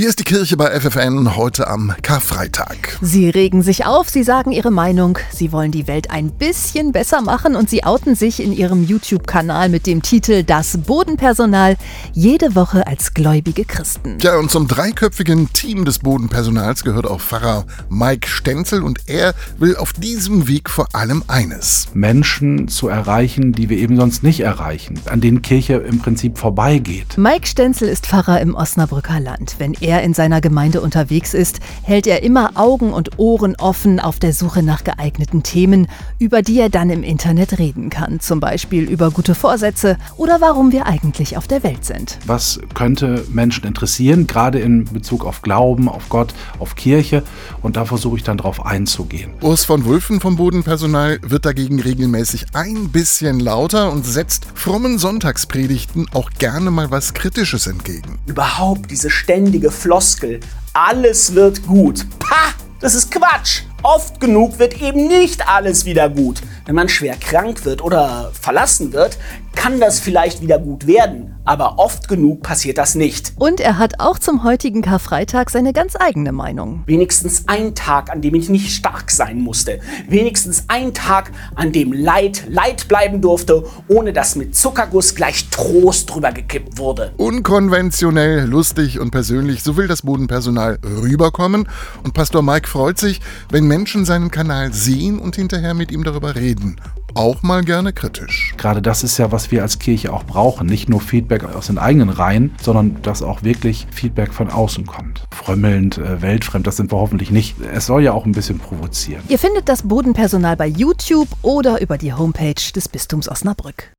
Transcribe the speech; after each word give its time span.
Hier 0.00 0.08
ist 0.08 0.18
die 0.18 0.24
Kirche 0.24 0.56
bei 0.56 0.80
FFN 0.80 1.36
heute 1.36 1.68
am 1.68 1.92
Karfreitag. 2.00 2.96
Sie 3.02 3.28
regen 3.28 3.62
sich 3.62 3.84
auf, 3.84 4.08
sie 4.08 4.22
sagen 4.22 4.50
ihre 4.50 4.70
Meinung, 4.70 5.18
sie 5.30 5.52
wollen 5.52 5.72
die 5.72 5.86
Welt 5.86 6.10
ein 6.10 6.30
bisschen 6.30 6.92
besser 6.92 7.20
machen 7.20 7.54
und 7.54 7.68
sie 7.68 7.84
outen 7.84 8.14
sich 8.14 8.42
in 8.42 8.54
ihrem 8.54 8.82
YouTube-Kanal 8.82 9.68
mit 9.68 9.86
dem 9.86 10.00
Titel 10.00 10.42
Das 10.42 10.78
Bodenpersonal 10.78 11.76
jede 12.14 12.54
Woche 12.54 12.86
als 12.86 13.12
gläubige 13.12 13.66
Christen. 13.66 14.16
Ja, 14.22 14.38
und 14.38 14.50
zum 14.50 14.68
dreiköpfigen 14.68 15.52
Team 15.52 15.84
des 15.84 15.98
Bodenpersonals 15.98 16.82
gehört 16.82 17.06
auch 17.06 17.20
Pfarrer 17.20 17.66
Mike 17.90 18.26
Stenzel 18.26 18.82
und 18.82 19.00
er 19.04 19.34
will 19.58 19.76
auf 19.76 19.92
diesem 19.92 20.48
Weg 20.48 20.70
vor 20.70 20.88
allem 20.94 21.24
eines. 21.28 21.88
Menschen 21.92 22.68
zu 22.68 22.88
erreichen, 22.88 23.52
die 23.52 23.68
wir 23.68 23.76
eben 23.76 23.96
sonst 23.96 24.22
nicht 24.22 24.40
erreichen, 24.40 24.98
an 25.04 25.20
denen 25.20 25.42
Kirche 25.42 25.74
im 25.74 25.98
Prinzip 25.98 26.38
vorbeigeht. 26.38 27.18
Mike 27.18 27.46
Stenzel 27.46 27.90
ist 27.90 28.06
Pfarrer 28.06 28.40
im 28.40 28.54
Osnabrücker 28.54 29.20
Land. 29.20 29.56
Wenn 29.58 29.74
er 29.74 29.89
er 29.90 30.02
in 30.02 30.14
seiner 30.14 30.40
Gemeinde 30.40 30.80
unterwegs 30.80 31.34
ist, 31.34 31.60
hält 31.82 32.06
er 32.06 32.22
immer 32.22 32.52
Augen 32.54 32.92
und 32.92 33.18
Ohren 33.18 33.56
offen 33.56 34.00
auf 34.00 34.18
der 34.18 34.32
Suche 34.32 34.62
nach 34.62 34.84
geeigneten 34.84 35.42
Themen, 35.42 35.88
über 36.18 36.42
die 36.42 36.58
er 36.58 36.70
dann 36.70 36.90
im 36.90 37.02
Internet 37.02 37.58
reden 37.58 37.90
kann. 37.90 38.20
Zum 38.20 38.40
Beispiel 38.40 38.88
über 38.88 39.10
gute 39.10 39.34
Vorsätze 39.34 39.98
oder 40.16 40.40
warum 40.40 40.72
wir 40.72 40.86
eigentlich 40.86 41.36
auf 41.36 41.48
der 41.48 41.62
Welt 41.62 41.84
sind. 41.84 42.18
Was 42.26 42.60
könnte 42.74 43.24
Menschen 43.32 43.66
interessieren, 43.66 44.26
gerade 44.26 44.60
in 44.60 44.84
Bezug 44.84 45.24
auf 45.24 45.42
Glauben, 45.42 45.88
auf 45.88 46.08
Gott, 46.08 46.32
auf 46.58 46.76
Kirche? 46.76 47.22
Und 47.62 47.76
da 47.76 47.84
versuche 47.84 48.16
ich 48.16 48.22
dann 48.22 48.38
drauf 48.38 48.64
einzugehen. 48.64 49.32
Urs 49.42 49.64
von 49.64 49.84
Wulfen 49.84 50.20
vom 50.20 50.36
Bodenpersonal 50.36 51.18
wird 51.22 51.44
dagegen 51.44 51.80
regelmäßig 51.80 52.46
ein 52.52 52.90
bisschen 52.90 53.40
lauter 53.40 53.90
und 53.90 54.06
setzt 54.06 54.46
frommen 54.54 54.98
Sonntagspredigten 54.98 56.06
auch 56.12 56.30
gerne 56.38 56.70
mal 56.70 56.90
was 56.90 57.12
Kritisches 57.14 57.66
entgegen. 57.66 58.18
Überhaupt 58.26 58.90
diese 58.90 59.10
ständige 59.10 59.72
Floskel, 59.80 60.40
alles 60.74 61.34
wird 61.34 61.66
gut. 61.66 62.04
Pah, 62.18 62.52
das 62.80 62.94
ist 62.94 63.10
Quatsch. 63.10 63.62
Oft 63.82 64.20
genug 64.20 64.58
wird 64.58 64.82
eben 64.82 65.06
nicht 65.06 65.48
alles 65.48 65.86
wieder 65.86 66.10
gut. 66.10 66.42
Wenn 66.66 66.74
man 66.74 66.90
schwer 66.90 67.16
krank 67.16 67.64
wird 67.64 67.82
oder 67.82 68.30
verlassen 68.38 68.92
wird, 68.92 69.16
kann 69.54 69.80
das 69.80 69.98
vielleicht 69.98 70.42
wieder 70.42 70.58
gut 70.58 70.86
werden, 70.86 71.34
aber 71.50 71.80
oft 71.80 72.06
genug 72.06 72.42
passiert 72.44 72.78
das 72.78 72.94
nicht. 72.94 73.32
Und 73.34 73.58
er 73.58 73.76
hat 73.76 73.94
auch 73.98 74.20
zum 74.20 74.44
heutigen 74.44 74.82
Karfreitag 74.82 75.50
seine 75.50 75.72
ganz 75.72 75.96
eigene 75.98 76.30
Meinung. 76.30 76.84
Wenigstens 76.86 77.48
ein 77.48 77.74
Tag, 77.74 78.08
an 78.08 78.22
dem 78.22 78.36
ich 78.36 78.48
nicht 78.48 78.70
stark 78.70 79.10
sein 79.10 79.40
musste. 79.40 79.80
Wenigstens 80.08 80.66
ein 80.68 80.94
Tag, 80.94 81.32
an 81.56 81.72
dem 81.72 81.92
Leid 81.92 82.44
Leid 82.48 82.86
bleiben 82.86 83.20
durfte, 83.20 83.64
ohne 83.88 84.12
dass 84.12 84.36
mit 84.36 84.54
Zuckerguss 84.54 85.16
gleich 85.16 85.50
Trost 85.50 86.14
drüber 86.14 86.30
gekippt 86.30 86.78
wurde. 86.78 87.14
Unkonventionell, 87.16 88.44
lustig 88.44 89.00
und 89.00 89.10
persönlich, 89.10 89.64
so 89.64 89.76
will 89.76 89.88
das 89.88 90.02
Bodenpersonal 90.02 90.78
rüberkommen. 91.02 91.68
Und 92.04 92.14
Pastor 92.14 92.42
Mike 92.42 92.68
freut 92.68 92.98
sich, 92.98 93.20
wenn 93.50 93.66
Menschen 93.66 94.04
seinen 94.04 94.30
Kanal 94.30 94.72
sehen 94.72 95.18
und 95.18 95.34
hinterher 95.34 95.74
mit 95.74 95.90
ihm 95.90 96.04
darüber 96.04 96.36
reden 96.36 96.76
auch 97.14 97.42
mal 97.42 97.62
gerne 97.64 97.92
kritisch. 97.92 98.54
Gerade 98.56 98.82
das 98.82 99.02
ist 99.02 99.18
ja, 99.18 99.32
was 99.32 99.50
wir 99.50 99.62
als 99.62 99.78
Kirche 99.78 100.12
auch 100.12 100.24
brauchen. 100.24 100.66
Nicht 100.66 100.88
nur 100.88 101.00
Feedback 101.00 101.44
aus 101.44 101.66
den 101.66 101.78
eigenen 101.78 102.08
Reihen, 102.08 102.54
sondern 102.62 103.02
dass 103.02 103.22
auch 103.22 103.42
wirklich 103.42 103.86
Feedback 103.90 104.32
von 104.32 104.50
außen 104.50 104.86
kommt. 104.86 105.24
Frömmelnd, 105.30 105.98
äh, 105.98 106.22
weltfremd, 106.22 106.66
das 106.66 106.76
sind 106.76 106.92
wir 106.92 106.98
hoffentlich 106.98 107.30
nicht. 107.30 107.56
Es 107.60 107.86
soll 107.86 108.02
ja 108.02 108.12
auch 108.12 108.26
ein 108.26 108.32
bisschen 108.32 108.58
provozieren. 108.58 109.22
Ihr 109.28 109.38
findet 109.38 109.68
das 109.68 109.82
Bodenpersonal 109.82 110.56
bei 110.56 110.66
YouTube 110.66 111.28
oder 111.42 111.80
über 111.80 111.98
die 111.98 112.12
Homepage 112.12 112.72
des 112.74 112.88
Bistums 112.88 113.28
Osnabrück. 113.28 113.92